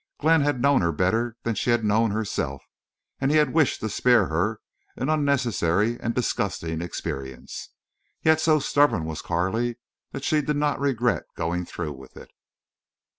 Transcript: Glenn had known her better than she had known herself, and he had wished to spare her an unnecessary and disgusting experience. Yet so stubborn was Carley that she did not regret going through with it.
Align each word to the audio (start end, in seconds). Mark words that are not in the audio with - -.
Glenn 0.19 0.41
had 0.41 0.59
known 0.63 0.81
her 0.81 0.91
better 0.91 1.35
than 1.43 1.53
she 1.53 1.69
had 1.69 1.83
known 1.83 2.09
herself, 2.09 2.65
and 3.19 3.29
he 3.29 3.37
had 3.37 3.53
wished 3.53 3.81
to 3.81 3.87
spare 3.87 4.29
her 4.29 4.59
an 4.95 5.09
unnecessary 5.09 5.99
and 6.01 6.15
disgusting 6.15 6.81
experience. 6.81 7.69
Yet 8.23 8.41
so 8.41 8.57
stubborn 8.57 9.05
was 9.05 9.21
Carley 9.21 9.77
that 10.11 10.23
she 10.23 10.41
did 10.41 10.55
not 10.57 10.79
regret 10.79 11.25
going 11.35 11.65
through 11.65 11.93
with 11.93 12.17
it. 12.17 12.31